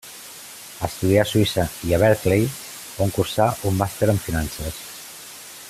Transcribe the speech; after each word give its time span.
Estudià 0.85 1.19
a 1.23 1.25
Suïssa 1.31 1.65
i 1.89 1.93
a 1.97 1.99
Berkeley, 2.05 2.47
on 3.07 3.15
cursà 3.19 3.51
un 3.73 3.79
màster 3.83 4.11
en 4.15 4.23
finances. 4.29 4.81